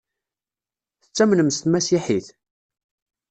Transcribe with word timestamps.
Tettamnem 1.01 1.49
s 1.51 1.57
tmasiḥit? 1.59 2.27